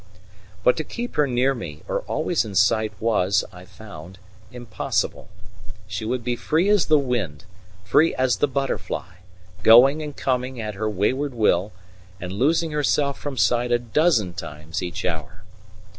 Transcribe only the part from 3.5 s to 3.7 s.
I